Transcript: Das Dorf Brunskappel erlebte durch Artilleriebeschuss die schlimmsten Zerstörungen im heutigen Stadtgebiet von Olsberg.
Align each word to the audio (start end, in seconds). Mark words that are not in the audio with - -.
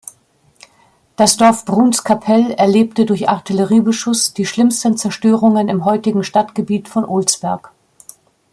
Das 1.15 1.37
Dorf 1.37 1.63
Brunskappel 1.63 2.53
erlebte 2.53 3.05
durch 3.05 3.29
Artilleriebeschuss 3.29 4.33
die 4.33 4.47
schlimmsten 4.47 4.97
Zerstörungen 4.97 5.69
im 5.69 5.85
heutigen 5.85 6.23
Stadtgebiet 6.23 6.89
von 6.89 7.05
Olsberg. 7.05 7.71